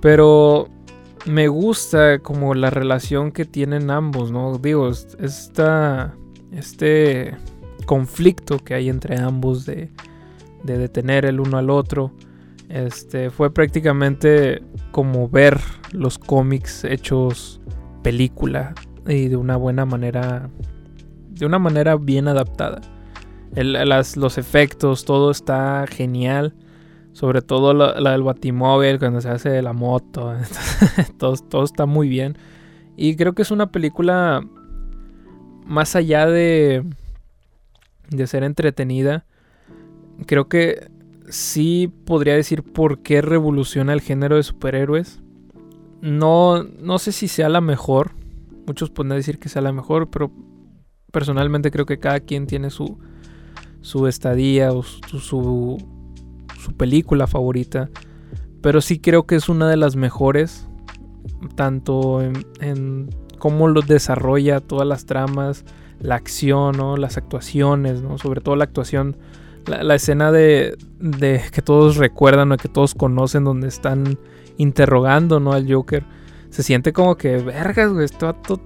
Pero 0.00 0.68
me 1.26 1.48
gusta 1.48 2.18
como 2.18 2.54
la 2.54 2.70
relación 2.70 3.32
que 3.32 3.44
tienen 3.44 3.90
ambos, 3.90 4.30
¿no? 4.32 4.58
Digo, 4.58 4.90
esta, 4.90 6.14
este 6.50 7.36
conflicto 7.86 8.58
que 8.58 8.74
hay 8.74 8.88
entre 8.88 9.18
ambos 9.18 9.64
de, 9.64 9.90
de 10.64 10.78
detener 10.78 11.24
el 11.24 11.40
uno 11.40 11.58
al 11.58 11.70
otro. 11.70 12.12
Este 12.68 13.30
fue 13.30 13.52
prácticamente 13.52 14.62
como 14.90 15.28
ver 15.28 15.60
los 15.92 16.18
cómics 16.18 16.82
hechos 16.84 17.60
película 18.02 18.74
y 19.06 19.28
de 19.28 19.36
una 19.36 19.56
buena 19.56 19.84
manera, 19.84 20.48
de 21.30 21.46
una 21.46 21.58
manera 21.58 21.96
bien 21.96 22.28
adaptada. 22.28 22.80
los 23.54 24.38
efectos, 24.38 25.04
todo 25.04 25.30
está 25.30 25.86
genial. 25.88 26.54
Sobre 27.12 27.42
todo 27.42 27.74
la, 27.74 28.10
del 28.10 28.24
batimóvil 28.24 28.98
cuando 28.98 29.20
se 29.20 29.28
hace 29.28 29.62
la 29.62 29.72
moto. 29.72 30.34
todo, 31.18 31.36
todo 31.36 31.64
está 31.64 31.86
muy 31.86 32.08
bien. 32.08 32.36
Y 32.96 33.14
creo 33.14 33.34
que 33.34 33.42
es 33.42 33.52
una 33.52 33.70
película 33.70 34.44
más 35.64 35.94
allá 35.94 36.26
de, 36.26 36.84
de 38.10 38.26
ser 38.26 38.42
entretenida 38.42 39.24
creo 40.26 40.48
que 40.48 40.88
sí 41.28 41.92
podría 42.04 42.34
decir 42.34 42.62
por 42.62 43.00
qué 43.00 43.22
revoluciona 43.22 43.92
el 43.92 44.00
género 44.00 44.36
de 44.36 44.42
superhéroes. 44.42 45.20
No, 46.00 46.62
no 46.62 46.98
sé 46.98 47.12
si 47.12 47.28
sea 47.28 47.48
la 47.48 47.60
mejor. 47.60 48.12
Muchos 48.66 48.90
pueden 48.90 49.10
decir 49.10 49.38
que 49.38 49.48
sea 49.48 49.62
la 49.62 49.72
mejor, 49.72 50.10
pero 50.10 50.32
personalmente 51.12 51.70
creo 51.70 51.86
que 51.86 51.98
cada 51.98 52.20
quien 52.20 52.46
tiene 52.46 52.70
su, 52.70 52.98
su 53.80 54.06
estadía 54.06 54.72
o 54.72 54.82
su, 54.82 55.20
su, 55.20 55.78
película 56.76 57.26
favorita. 57.26 57.90
Pero 58.62 58.80
sí 58.80 58.98
creo 58.98 59.26
que 59.26 59.36
es 59.36 59.48
una 59.48 59.68
de 59.68 59.76
las 59.76 59.96
mejores. 59.96 60.68
Tanto 61.56 62.22
en, 62.22 62.46
en 62.60 63.10
cómo 63.38 63.68
lo 63.68 63.82
desarrolla 63.82 64.60
todas 64.60 64.86
las 64.86 65.04
tramas, 65.04 65.64
la 66.00 66.14
acción, 66.14 66.76
¿no? 66.76 66.96
las 66.96 67.16
actuaciones, 67.16 68.02
¿no? 68.02 68.18
sobre 68.18 68.40
todo 68.40 68.56
la 68.56 68.64
actuación 68.64 69.16
la, 69.66 69.94
escena 69.94 70.32
de, 70.32 70.76
de, 70.98 71.42
que 71.52 71.62
todos 71.62 71.96
recuerdan 71.96 72.52
o 72.52 72.56
que 72.56 72.68
todos 72.68 72.94
conocen 72.94 73.44
donde 73.44 73.68
están 73.68 74.18
interrogando 74.56 75.40
¿no? 75.40 75.52
al 75.52 75.72
Joker. 75.72 76.04
Se 76.54 76.62
siente 76.62 76.92
como 76.92 77.16
que, 77.16 77.38
vergas, 77.38 77.92
güey, 77.92 78.04
este 78.04 78.26
vato 78.26 78.60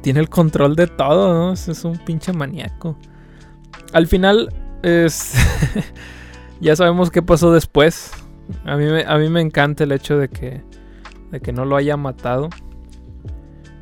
tiene 0.00 0.20
el 0.20 0.30
control 0.30 0.76
de 0.76 0.86
todo, 0.86 1.34
¿no? 1.34 1.52
Es 1.52 1.84
un 1.84 1.98
pinche 1.98 2.32
maníaco. 2.32 2.96
Al 3.92 4.06
final, 4.06 4.48
es. 4.82 5.34
ya 6.62 6.74
sabemos 6.74 7.10
qué 7.10 7.20
pasó 7.20 7.52
después. 7.52 8.12
A 8.64 8.78
mí, 8.78 8.86
me, 8.86 9.04
a 9.04 9.18
mí 9.18 9.28
me 9.28 9.42
encanta 9.42 9.84
el 9.84 9.92
hecho 9.92 10.16
de 10.16 10.30
que, 10.30 10.62
de 11.32 11.40
que 11.40 11.52
no 11.52 11.66
lo 11.66 11.76
haya 11.76 11.98
matado. 11.98 12.48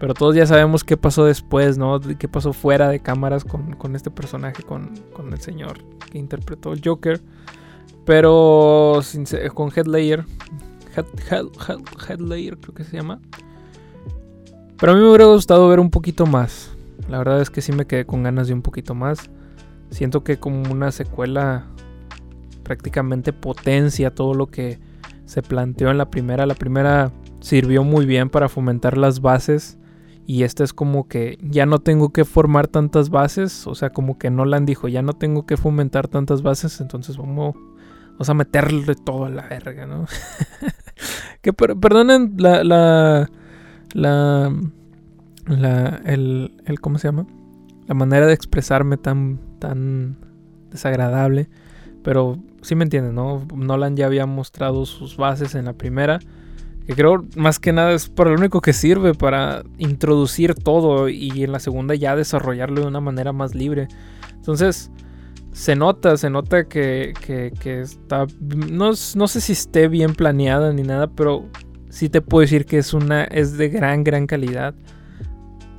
Pero 0.00 0.12
todos 0.12 0.34
ya 0.34 0.44
sabemos 0.44 0.82
qué 0.82 0.96
pasó 0.96 1.24
después, 1.24 1.78
¿no? 1.78 2.00
Qué 2.00 2.26
pasó 2.26 2.52
fuera 2.52 2.88
de 2.88 2.98
cámaras 2.98 3.44
con, 3.44 3.94
este 3.94 4.10
personaje, 4.10 4.64
con, 4.64 4.90
el 5.30 5.40
señor 5.40 5.78
que 6.10 6.18
interpretó 6.18 6.72
el 6.72 6.80
Joker. 6.84 7.22
Pero 8.04 9.00
con 9.54 9.70
Headlayer. 9.70 10.24
Head, 10.96 11.46
Headlayer 12.08 12.58
creo 12.58 12.74
que 12.74 12.82
se 12.82 12.96
llama. 12.96 13.20
Pero 14.82 14.94
a 14.94 14.96
mí 14.96 15.00
me 15.00 15.10
hubiera 15.10 15.26
gustado 15.26 15.68
ver 15.68 15.78
un 15.78 15.90
poquito 15.90 16.26
más. 16.26 16.72
La 17.08 17.18
verdad 17.18 17.40
es 17.40 17.50
que 17.50 17.60
sí 17.60 17.70
me 17.70 17.86
quedé 17.86 18.04
con 18.04 18.24
ganas 18.24 18.48
de 18.48 18.54
un 18.54 18.62
poquito 18.62 18.96
más. 18.96 19.30
Siento 19.90 20.24
que 20.24 20.40
como 20.40 20.72
una 20.72 20.90
secuela 20.90 21.66
prácticamente 22.64 23.32
potencia 23.32 24.12
todo 24.12 24.34
lo 24.34 24.48
que 24.48 24.80
se 25.24 25.40
planteó 25.40 25.92
en 25.92 25.98
la 25.98 26.10
primera. 26.10 26.46
La 26.46 26.56
primera 26.56 27.12
sirvió 27.38 27.84
muy 27.84 28.06
bien 28.06 28.28
para 28.28 28.48
fomentar 28.48 28.98
las 28.98 29.20
bases 29.20 29.78
y 30.26 30.42
esta 30.42 30.64
es 30.64 30.72
como 30.72 31.06
que 31.06 31.38
ya 31.40 31.64
no 31.64 31.78
tengo 31.78 32.12
que 32.12 32.24
formar 32.24 32.66
tantas 32.66 33.08
bases. 33.08 33.68
O 33.68 33.76
sea, 33.76 33.90
como 33.90 34.18
que 34.18 34.30
Nolan 34.30 34.66
dijo, 34.66 34.88
ya 34.88 35.02
no 35.02 35.12
tengo 35.12 35.46
que 35.46 35.56
fomentar 35.56 36.08
tantas 36.08 36.42
bases. 36.42 36.80
Entonces 36.80 37.16
vamos, 37.16 37.54
vamos 38.14 38.28
a 38.28 38.34
meterle 38.34 38.96
todo 38.96 39.26
a 39.26 39.30
la 39.30 39.46
verga, 39.46 39.86
¿no? 39.86 40.06
que 41.40 41.52
perdonen 41.52 42.34
la, 42.36 42.64
la, 42.64 43.30
la, 43.92 44.52
la, 45.46 46.00
el, 46.04 46.62
el, 46.64 46.80
¿cómo 46.80 46.98
se 46.98 47.08
llama? 47.08 47.26
La 47.86 47.94
manera 47.94 48.26
de 48.26 48.34
expresarme 48.34 48.96
tan, 48.96 49.40
tan 49.58 50.16
desagradable. 50.70 51.48
Pero 52.02 52.38
sí 52.62 52.74
me 52.74 52.84
entienden, 52.84 53.14
¿no? 53.14 53.46
Nolan 53.54 53.96
ya 53.96 54.06
había 54.06 54.26
mostrado 54.26 54.86
sus 54.86 55.16
bases 55.16 55.54
en 55.54 55.66
la 55.66 55.72
primera. 55.74 56.18
Que 56.86 56.94
creo 56.94 57.24
más 57.36 57.60
que 57.60 57.72
nada 57.72 57.92
es 57.92 58.08
para 58.08 58.30
lo 58.30 58.36
único 58.36 58.60
que 58.60 58.72
sirve, 58.72 59.14
para 59.14 59.62
introducir 59.78 60.54
todo 60.54 61.08
y 61.08 61.44
en 61.44 61.52
la 61.52 61.60
segunda 61.60 61.94
ya 61.94 62.16
desarrollarlo 62.16 62.80
de 62.80 62.88
una 62.88 63.00
manera 63.00 63.32
más 63.32 63.54
libre. 63.54 63.86
Entonces, 64.34 64.90
se 65.52 65.76
nota, 65.76 66.16
se 66.16 66.30
nota 66.30 66.64
que, 66.64 67.12
está... 67.64 68.26
No, 68.40 68.92
no, 69.14 69.28
sé 69.28 69.40
si 69.40 69.52
esté 69.52 69.86
bien 69.88 70.14
planeada 70.14 70.72
ni 70.72 70.82
nada, 70.82 71.08
pero 71.08 71.48
sí 71.92 72.08
te 72.08 72.22
puedo 72.22 72.40
decir 72.40 72.64
que 72.64 72.78
es, 72.78 72.94
una, 72.94 73.24
es 73.24 73.58
de 73.58 73.68
gran, 73.68 74.02
gran 74.02 74.26
calidad. 74.26 74.74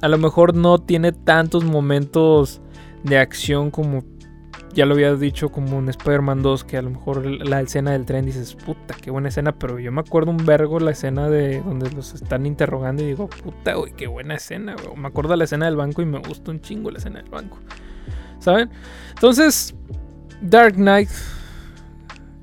A 0.02 0.08
lo 0.08 0.20
mejor 0.20 0.56
no 0.56 0.78
tiene 0.78 1.12
tantos 1.12 1.64
momentos 1.64 2.62
de 3.04 3.18
acción 3.18 3.72
como 3.72 4.04
ya 4.74 4.86
lo 4.86 4.94
había 4.94 5.14
dicho 5.16 5.50
como 5.50 5.80
en 5.80 5.90
Spider-Man 5.90 6.42
2, 6.42 6.64
que 6.64 6.78
a 6.78 6.82
lo 6.82 6.92
mejor 6.92 7.26
la 7.26 7.62
escena 7.62 7.92
del 7.92 8.06
tren 8.06 8.26
dices, 8.26 8.56
puta, 8.56 8.96
qué 9.00 9.12
buena 9.12 9.30
escena, 9.30 9.58
pero 9.58 9.80
yo 9.80 9.92
me 9.92 10.02
acuerdo 10.02 10.32
un 10.32 10.46
vergo 10.46 10.80
la 10.80 10.92
escena 10.92 11.30
de 11.30 11.62
donde 11.62 11.92
los 11.92 12.14
están 12.14 12.46
interrogando 12.46 13.04
y 13.04 13.08
digo, 13.08 13.28
puta, 13.28 13.76
güey, 13.76 13.94
qué 13.94 14.08
buena 14.08 14.36
escena. 14.36 14.76
Me 14.96 15.08
acuerdo 15.08 15.36
la 15.36 15.44
escena 15.44 15.66
del 15.66 15.76
banco 15.76 16.02
y 16.02 16.06
me 16.06 16.20
gusta 16.20 16.52
un 16.52 16.62
chingo 16.62 16.90
la 16.90 16.98
escena 16.98 17.22
del 17.22 17.30
banco. 17.30 17.60
¿Saben? 18.40 18.70
Entonces, 19.10 19.76
Dark 20.42 20.76
Knight, 20.76 21.10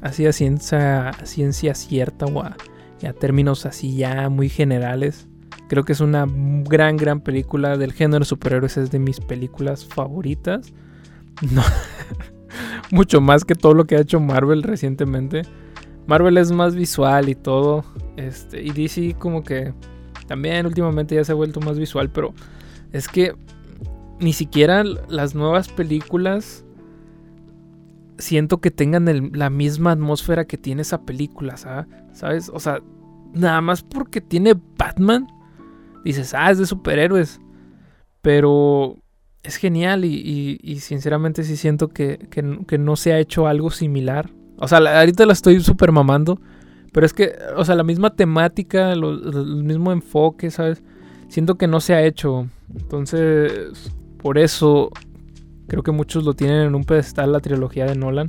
así 0.01 0.25
a 0.27 0.33
ciencia, 0.33 1.13
ciencia 1.25 1.75
cierta 1.75 2.27
o 2.27 2.43
a, 2.43 2.57
a 3.07 3.13
términos 3.13 3.67
así 3.67 3.97
ya 3.97 4.29
muy 4.29 4.49
generales. 4.49 5.29
Creo 5.69 5.85
que 5.85 5.93
es 5.93 6.01
una 6.01 6.27
gran, 6.29 6.97
gran 6.97 7.21
película 7.21 7.77
del 7.77 7.93
género 7.93 8.25
superhéroes, 8.25 8.77
es 8.77 8.91
de 8.91 8.99
mis 8.99 9.21
películas 9.21 9.85
favoritas. 9.87 10.73
Mucho 12.91 13.21
más 13.21 13.45
que 13.45 13.55
todo 13.55 13.75
lo 13.75 13.85
que 13.85 13.97
ha 13.97 14.01
hecho 14.01 14.21
Marvel 14.21 14.63
recientemente. 14.63 15.43
Marvel 16.07 16.39
es 16.39 16.51
más 16.53 16.75
visual 16.75 17.29
y 17.29 17.35
todo. 17.35 17.85
Este, 18.17 18.63
y 18.63 18.71
DC 18.71 19.17
como 19.19 19.45
que 19.45 19.73
también 20.27 20.67
últimamente 20.67 21.15
ya 21.15 21.25
se 21.25 21.33
ha 21.33 21.37
vuelto 21.37 21.61
más 21.61 21.79
visual, 21.79 22.11
pero 22.11 22.35
es 22.93 23.09
que 23.09 23.35
ni 24.19 24.33
siquiera 24.33 24.85
las 24.85 25.35
nuevas 25.35 25.69
películas 25.69 26.65
siento 28.21 28.61
que 28.61 28.71
tengan 28.71 29.31
la 29.33 29.51
misma 29.51 29.93
atmósfera 29.93 30.47
que 30.47 30.59
tiene 30.59 30.83
esa 30.83 31.03
película, 31.03 31.57
¿sabes? 31.57 32.51
O 32.53 32.61
sea, 32.61 32.81
nada 33.35 33.61
más 33.61 33.83
porque 33.83 34.21
tiene 34.21 34.55
Batman, 34.79 35.27
dices, 36.05 36.35
ah, 36.35 36.51
es 36.51 36.59
de 36.59 36.67
superhéroes. 36.67 37.41
Pero 38.23 38.97
es 39.43 39.57
genial 39.57 40.05
y, 40.05 40.79
sinceramente 40.81 41.45
sí 41.45 41.57
siento 41.57 41.89
que, 41.89 42.19
que, 42.31 42.79
no 42.79 42.97
se 42.97 43.13
ha 43.13 43.19
hecho 43.19 43.47
algo 43.47 43.71
similar. 43.71 44.31
O 44.59 44.69
sea, 44.69 44.79
ahorita 44.79 45.25
la 45.25 45.33
estoy 45.33 45.61
súper 45.61 45.91
mamando, 45.91 46.39
pero 46.93 47.07
es 47.07 47.15
que, 47.15 47.35
o 47.57 47.65
sea, 47.65 47.75
la 47.75 47.85
misma 47.85 48.15
temática, 48.15 48.93
el 48.93 49.65
mismo 49.65 49.93
enfoque, 49.93 50.51
¿sabes? 50.51 50.83
Siento 51.29 51.57
que 51.57 51.67
no 51.67 51.81
se 51.81 51.95
ha 51.95 52.03
hecho. 52.03 52.47
Entonces, 52.75 53.91
por 54.19 54.37
eso 54.37 54.91
creo 55.71 55.85
que 55.85 55.93
muchos 55.93 56.25
lo 56.25 56.35
tienen 56.35 56.63
en 56.63 56.75
un 56.75 56.83
pedestal 56.83 57.31
la 57.31 57.39
trilogía 57.39 57.87
de 57.87 57.95
Nolan, 57.95 58.27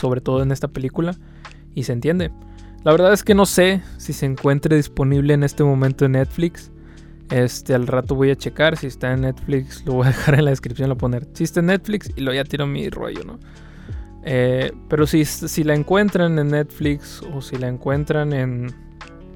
sobre 0.00 0.20
todo 0.20 0.42
en 0.42 0.50
esta 0.50 0.66
película, 0.66 1.14
y 1.76 1.84
se 1.84 1.92
entiende. 1.92 2.32
La 2.82 2.90
verdad 2.90 3.12
es 3.12 3.22
que 3.22 3.34
no 3.34 3.46
sé 3.46 3.82
si 3.98 4.12
se 4.12 4.26
encuentre 4.26 4.74
disponible 4.74 5.32
en 5.32 5.44
este 5.44 5.62
momento 5.62 6.04
en 6.04 6.12
Netflix. 6.12 6.72
Este, 7.30 7.72
al 7.72 7.86
rato 7.86 8.16
voy 8.16 8.32
a 8.32 8.36
checar 8.36 8.76
si 8.76 8.88
está 8.88 9.12
en 9.12 9.20
Netflix. 9.20 9.86
Lo 9.86 9.92
voy 9.92 10.06
a 10.06 10.08
dejar 10.08 10.34
en 10.34 10.46
la 10.46 10.50
descripción, 10.50 10.88
lo 10.88 10.98
poner. 10.98 11.28
Si 11.34 11.44
está 11.44 11.60
en 11.60 11.66
Netflix 11.66 12.10
y 12.16 12.20
lo 12.20 12.34
ya 12.34 12.42
tiro 12.42 12.66
mi 12.66 12.90
rollo, 12.90 13.22
¿no? 13.24 13.38
Eh, 14.24 14.72
pero 14.88 15.06
si, 15.06 15.24
si 15.24 15.62
la 15.62 15.76
encuentran 15.76 16.36
en 16.40 16.48
Netflix 16.48 17.22
o 17.32 17.42
si 17.42 17.58
la 17.58 17.68
encuentran 17.68 18.32
en, 18.32 18.74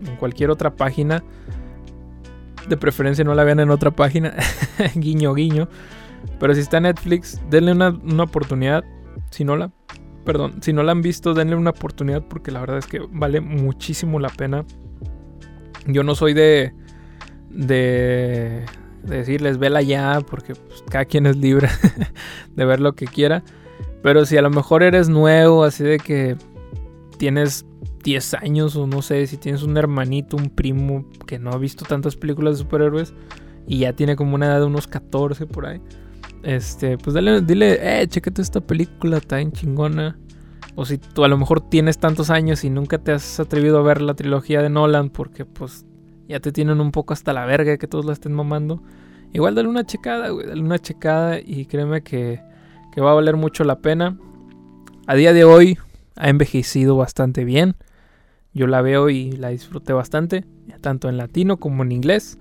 en 0.05 0.17
cualquier 0.17 0.51
otra 0.51 0.75
página, 0.75 1.23
de 2.69 2.77
preferencia 2.77 3.23
no 3.23 3.37
la 3.37 3.45
vean 3.45 3.61
en 3.61 3.71
otra 3.71 3.93
página, 3.93 4.35
guiño, 4.97 5.33
guiño. 5.33 5.69
Pero 6.39 6.55
si 6.55 6.61
está 6.61 6.79
en 6.79 6.85
Netflix, 6.85 7.41
denle 7.51 7.73
una, 7.73 7.91
una, 7.91 8.23
oportunidad. 8.23 8.85
Si 9.31 9.45
no 9.45 9.57
la, 9.57 9.71
perdón, 10.25 10.63
si 10.63 10.73
no 10.73 10.83
la 10.83 10.93
han 10.93 11.03
visto, 11.03 11.35
denle 11.35 11.57
una 11.57 11.71
oportunidad 11.71 12.23
porque 12.23 12.51
la 12.51 12.61
verdad 12.61 12.79
es 12.79 12.87
que 12.87 13.01
vale 13.11 13.41
muchísimo 13.41 14.21
la 14.21 14.29
pena. 14.29 14.65
Yo 15.87 16.03
no 16.03 16.15
soy 16.15 16.35
de, 16.35 16.73
de, 17.51 18.65
decirles 19.03 19.59
vela 19.59 19.83
ya, 19.83 20.21
porque 20.29 20.55
pues, 20.55 20.85
cada 20.89 21.05
quien 21.05 21.27
es 21.27 21.37
libre 21.37 21.69
de 22.55 22.65
ver 22.65 22.81
lo 22.81 22.95
que 22.95 23.07
quiera. 23.07 23.43
Pero 24.03 24.25
si 24.27 24.37
a 24.37 24.43
lo 24.43 24.51
mejor 24.51 24.83
eres 24.83 25.09
nuevo, 25.09 25.65
así 25.65 25.83
de 25.83 25.99
que 25.99 26.37
tienes 27.19 27.67
10 28.05 28.35
años 28.35 28.77
o 28.77 28.87
no 28.87 29.03
sé, 29.03 29.27
si 29.27 29.37
tienes 29.37 29.63
un 29.63 29.77
hermanito, 29.77 30.37
un 30.37 30.51
primo 30.51 31.05
que 31.27 31.39
no 31.39 31.51
ha 31.51 31.59
visto 31.59 31.85
tantas 31.85 32.17
películas 32.17 32.55
de 32.55 32.65
superhéroes 32.65 33.13
y 33.67 33.81
ya 33.81 33.93
tiene 33.93 34.17
como 34.17 34.35
una 34.35 34.47
edad 34.47 34.61
de 34.61 34.67
unos 34.67 34.87
14 34.87 35.47
por 35.47 35.67
ahí, 35.67 35.81
este, 36.43 36.99
pues 36.99 37.15
dale, 37.15 37.41
dile, 37.41 37.79
eh, 38.03 38.07
chequete 38.07 38.43
esta 38.43 38.61
película, 38.61 39.21
en 39.31 39.53
chingona. 39.53 40.19
O 40.75 40.85
si 40.85 40.99
tú 40.99 41.25
a 41.25 41.29
lo 41.29 41.37
mejor 41.37 41.61
tienes 41.61 41.99
tantos 41.99 42.31
años 42.31 42.63
y 42.65 42.71
nunca 42.71 42.99
te 42.99 43.13
has 43.13 43.41
atrevido 43.41 43.79
a 43.79 43.83
ver 43.83 44.01
la 44.01 44.15
trilogía 44.15 44.63
de 44.63 44.71
Nolan 44.71 45.11
porque 45.11 45.45
pues 45.45 45.85
ya 46.29 46.39
te 46.39 46.53
tienen 46.53 46.81
un 46.81 46.93
poco 46.93 47.13
hasta 47.13 47.33
la 47.33 47.47
verga 47.47 47.79
que 47.79 47.89
todos 47.89 48.05
la 48.05 48.13
estén 48.13 48.33
mamando. 48.33 48.83
Igual 49.33 49.55
dale 49.55 49.69
una 49.69 49.85
checada, 49.85 50.29
güey, 50.29 50.47
dale 50.47 50.61
una 50.61 50.79
checada 50.79 51.41
y 51.41 51.67
créeme 51.67 52.03
que, 52.03 52.41
que 52.93 53.01
va 53.01 53.11
a 53.11 53.15
valer 53.15 53.37
mucho 53.37 53.65
la 53.65 53.81
pena. 53.81 54.17
A 55.07 55.15
día 55.15 55.33
de 55.33 55.45
hoy 55.45 55.79
ha 56.17 56.29
envejecido 56.29 56.97
bastante 56.97 57.45
bien. 57.45 57.75
Yo 58.55 58.67
la 58.67 58.81
veo 58.81 59.11
y 59.11 59.33
la 59.33 59.49
disfruté 59.49 59.93
bastante, 59.93 60.45
tanto 60.81 61.09
en 61.09 61.17
latino 61.17 61.59
como 61.59 61.83
en 61.83 61.93
inglés. 61.93 62.39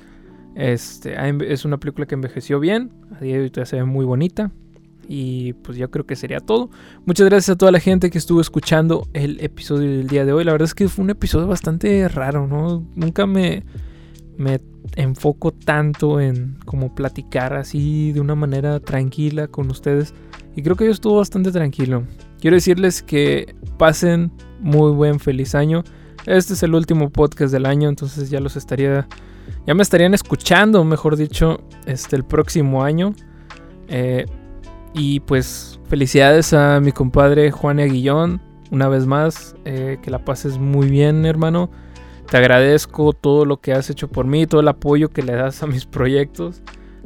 Este, 0.57 1.15
es 1.51 1.65
una 1.65 1.77
película 1.77 2.07
que 2.07 2.15
envejeció 2.15 2.59
bien, 2.59 2.91
a 3.15 3.19
día 3.19 3.35
de 3.35 3.43
hoy 3.43 3.65
se 3.65 3.75
ve 3.75 3.83
muy 3.83 4.05
bonita. 4.05 4.51
Y 5.09 5.53
pues 5.53 5.77
yo 5.77 5.89
creo 5.89 6.05
que 6.05 6.17
sería 6.17 6.41
todo. 6.41 6.69
Muchas 7.05 7.27
gracias 7.29 7.55
a 7.55 7.57
toda 7.57 7.71
la 7.71 7.79
gente 7.79 8.09
que 8.09 8.17
estuvo 8.17 8.41
escuchando 8.41 9.07
el 9.13 9.39
episodio 9.39 9.89
del 9.89 10.07
día 10.07 10.25
de 10.25 10.33
hoy. 10.33 10.43
La 10.43 10.51
verdad 10.51 10.65
es 10.65 10.73
que 10.73 10.89
fue 10.89 11.03
un 11.03 11.11
episodio 11.11 11.47
bastante 11.47 12.09
raro, 12.09 12.45
¿no? 12.45 12.85
Nunca 12.95 13.25
me, 13.25 13.63
me 14.37 14.59
enfoco 14.95 15.51
tanto 15.51 16.19
en 16.19 16.57
como 16.65 16.93
platicar 16.93 17.53
así 17.53 18.11
de 18.11 18.19
una 18.19 18.35
manera 18.35 18.79
tranquila 18.79 19.47
con 19.47 19.69
ustedes. 19.69 20.13
Y 20.55 20.61
creo 20.63 20.75
que 20.75 20.85
yo 20.85 20.91
estuvo 20.91 21.17
bastante 21.17 21.51
tranquilo. 21.51 22.03
Quiero 22.41 22.55
decirles 22.55 23.01
que 23.01 23.55
pasen 23.77 24.31
muy 24.59 24.91
buen 24.91 25.19
feliz 25.19 25.55
año. 25.55 25.83
Este 26.25 26.53
es 26.53 26.63
el 26.63 26.75
último 26.75 27.09
podcast 27.09 27.53
del 27.53 27.65
año, 27.65 27.87
entonces 27.89 28.29
ya 28.29 28.39
los 28.39 28.57
estaría, 28.57 29.07
ya 29.65 29.73
me 29.73 29.83
estarían 29.83 30.13
escuchando, 30.13 30.83
mejor 30.83 31.17
dicho, 31.17 31.61
este 31.85 32.15
el 32.15 32.23
próximo 32.23 32.83
año. 32.83 33.13
Eh, 33.87 34.25
y 34.93 35.19
pues 35.21 35.79
felicidades 35.87 36.53
a 36.53 36.79
mi 36.79 36.91
compadre 36.91 37.51
Juan 37.51 37.79
Aguillón. 37.79 38.41
Una 38.71 38.87
vez 38.89 39.05
más, 39.05 39.55
eh, 39.65 39.97
que 40.01 40.11
la 40.11 40.25
pases 40.25 40.57
muy 40.57 40.89
bien, 40.89 41.25
hermano. 41.25 41.69
Te 42.29 42.37
agradezco 42.37 43.13
todo 43.13 43.45
lo 43.45 43.61
que 43.61 43.71
has 43.71 43.89
hecho 43.89 44.09
por 44.09 44.25
mí, 44.25 44.45
todo 44.45 44.61
el 44.61 44.67
apoyo 44.67 45.09
que 45.09 45.21
le 45.21 45.33
das 45.33 45.63
a 45.63 45.67
mis 45.67 45.85
proyectos. 45.85 46.61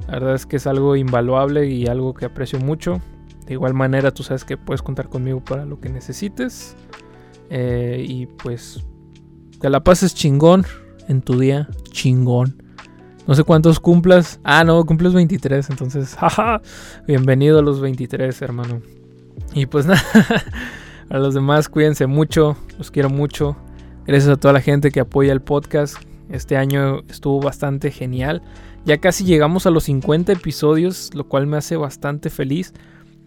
La 0.08 0.14
verdad 0.14 0.36
es 0.36 0.46
que 0.46 0.56
es 0.56 0.66
algo 0.66 0.96
invaluable 0.96 1.68
y 1.68 1.86
algo 1.88 2.14
que 2.14 2.26
aprecio 2.26 2.60
mucho. 2.60 3.00
De 3.46 3.54
igual 3.54 3.74
manera, 3.74 4.12
tú 4.12 4.24
sabes 4.24 4.46
que 4.46 4.58
puedes 4.58 4.82
contar 4.82 5.10
conmigo 5.10 5.44
para 5.44 5.66
lo 5.66 5.80
que 5.80 5.90
necesites. 5.90 6.76
Eh, 7.50 8.04
y 8.08 8.26
pues, 8.26 8.84
que 9.60 9.70
la 9.70 9.84
pases 9.84 10.16
chingón 10.16 10.66
en 11.08 11.22
tu 11.22 11.40
día. 11.40 11.68
Chingón. 11.92 12.62
No 13.28 13.36
sé 13.36 13.44
cuántos 13.44 13.80
cumplas. 13.80 14.40
Ah, 14.44 14.64
no, 14.64 14.86
cumples 14.86 15.14
23. 15.14 15.70
Entonces, 15.70 16.16
jaja. 16.20 16.62
Bienvenido 17.08 17.60
a 17.60 17.62
los 17.62 17.80
23, 17.80 18.42
hermano. 18.42 18.82
Y 19.54 19.66
pues 19.66 19.86
nada. 19.88 20.02
a 21.10 21.18
los 21.18 21.34
demás, 21.34 21.70
cuídense 21.70 22.08
mucho. 22.08 22.58
Los 22.78 22.92
quiero 22.92 23.10
mucho. 23.10 23.56
Gracias 24.06 24.30
a 24.32 24.38
toda 24.38 24.54
la 24.54 24.62
gente 24.62 24.92
que 24.92 25.00
apoya 25.00 25.32
el 25.32 25.42
podcast. 25.42 25.96
Este 26.30 26.58
año 26.58 27.02
estuvo 27.10 27.40
bastante 27.40 27.92
genial. 27.92 28.42
Ya 28.86 28.98
casi 28.98 29.26
llegamos 29.26 29.66
a 29.68 29.70
los 29.70 29.84
50 29.84 30.32
episodios, 30.32 31.12
lo 31.14 31.28
cual 31.28 31.46
me 31.46 31.58
hace 31.58 31.76
bastante 31.78 32.30
feliz. 32.30 32.74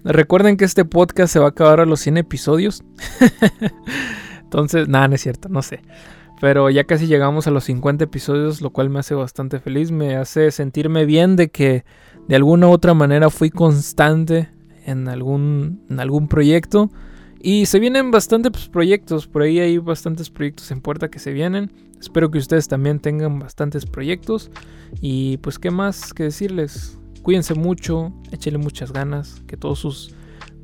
Recuerden 0.02 0.56
que 0.56 0.64
este 0.64 0.84
podcast 0.84 1.32
se 1.32 1.38
va 1.38 1.46
a 1.46 1.50
acabar 1.50 1.80
a 1.80 1.86
los 1.86 2.00
100 2.00 2.18
episodios. 2.18 2.82
Entonces, 4.42 4.88
nada, 4.88 5.08
no 5.08 5.14
es 5.14 5.22
cierto, 5.22 5.48
no 5.48 5.62
sé. 5.62 5.80
Pero 6.40 6.68
ya 6.70 6.84
casi 6.84 7.06
llegamos 7.06 7.46
a 7.46 7.50
los 7.50 7.64
50 7.64 8.04
episodios, 8.04 8.60
lo 8.60 8.70
cual 8.70 8.90
me 8.90 8.98
hace 8.98 9.14
bastante 9.14 9.60
feliz. 9.60 9.90
Me 9.90 10.16
hace 10.16 10.50
sentirme 10.50 11.04
bien 11.04 11.36
de 11.36 11.48
que 11.48 11.84
de 12.28 12.36
alguna 12.36 12.68
u 12.68 12.70
otra 12.70 12.94
manera 12.94 13.30
fui 13.30 13.50
constante 13.50 14.48
en 14.84 15.08
algún, 15.08 15.84
en 15.88 16.00
algún 16.00 16.28
proyecto. 16.28 16.90
Y 17.40 17.66
se 17.66 17.78
vienen 17.78 18.10
bastantes 18.10 18.52
pues, 18.52 18.68
proyectos, 18.68 19.26
por 19.26 19.42
ahí 19.42 19.60
hay 19.60 19.76
bastantes 19.78 20.30
proyectos 20.30 20.70
en 20.70 20.80
puerta 20.80 21.10
que 21.10 21.18
se 21.18 21.32
vienen. 21.32 21.70
Espero 22.00 22.30
que 22.30 22.38
ustedes 22.38 22.68
también 22.68 23.00
tengan 23.00 23.38
bastantes 23.38 23.86
proyectos. 23.86 24.50
Y 25.00 25.36
pues, 25.38 25.58
¿qué 25.58 25.70
más 25.70 26.14
que 26.14 26.24
decirles? 26.24 26.98
Cuídense 27.22 27.54
mucho, 27.54 28.12
échenle 28.32 28.58
muchas 28.58 28.92
ganas, 28.92 29.42
que 29.46 29.56
todos 29.56 29.78
sus 29.78 30.14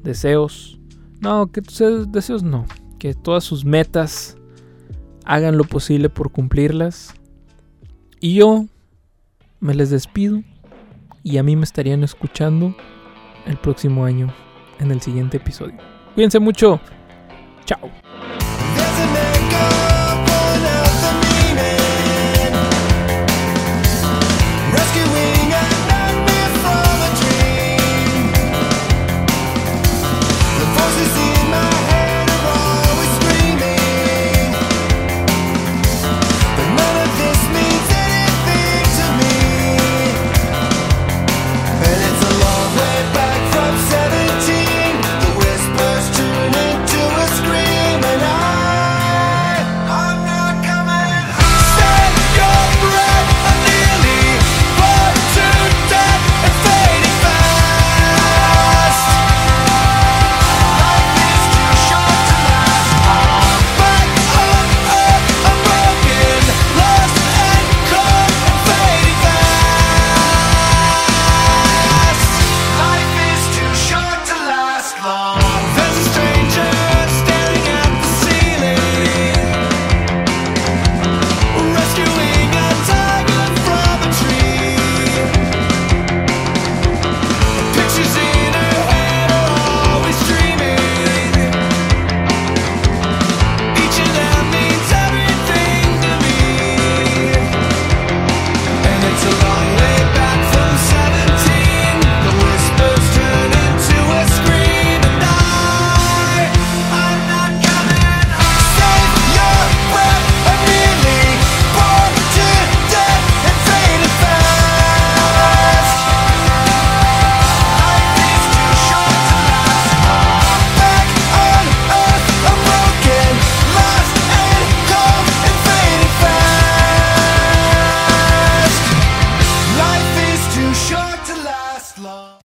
deseos, 0.03 0.81
no, 1.21 1.51
que 1.53 1.63
tus 1.63 2.11
deseos 2.11 2.43
no, 2.43 2.67
que 2.99 3.15
todas 3.15 3.45
sus 3.45 3.65
metas 3.65 4.37
hagan 5.31 5.57
lo 5.57 5.63
posible 5.63 6.09
por 6.09 6.33
cumplirlas. 6.33 7.15
Y 8.19 8.35
yo 8.35 8.67
me 9.61 9.75
les 9.75 9.91
despido 9.91 10.43
y 11.23 11.39
a 11.39 11.45
mí 11.45 11.55
me 11.55 11.63
estarían 11.63 12.03
escuchando 12.03 12.75
el 13.47 13.57
próximo 13.57 14.05
año 14.05 14.35
en 14.81 14.91
el 14.91 15.01
siguiente 15.01 15.37
episodio. 15.37 15.79
Cuídense 16.15 16.41
mucho. 16.41 16.81
Chao. 17.65 18.10